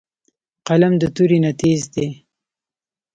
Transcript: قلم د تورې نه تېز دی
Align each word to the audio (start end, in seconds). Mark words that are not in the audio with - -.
قلم 0.67 0.93
د 0.99 1.03
تورې 1.15 1.37
نه 1.43 1.51
تېز 1.61 1.81
دی 1.93 2.07